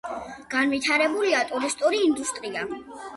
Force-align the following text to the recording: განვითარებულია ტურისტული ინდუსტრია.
განვითარებულია 0.53 1.41
ტურისტული 1.51 1.99
ინდუსტრია. 2.07 2.65